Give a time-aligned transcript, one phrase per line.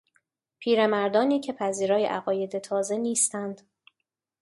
[0.59, 3.61] پیرمردانی که پذیرای عقاید تازه نیستند